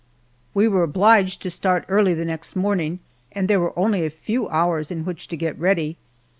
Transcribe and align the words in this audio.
We 0.55 0.67
were 0.67 0.81
obliged 0.81 1.43
to 1.43 1.51
start 1.51 1.85
early 1.87 2.15
the 2.15 2.25
next 2.25 2.55
morning, 2.55 3.01
and 3.33 3.47
there 3.47 3.59
were 3.59 3.77
only 3.77 4.03
a 4.03 4.09
few 4.09 4.49
hours 4.49 4.89
in 4.89 5.05
which 5.05 5.27
to 5.27 5.37
get 5.37 5.55
ready. 5.59 5.95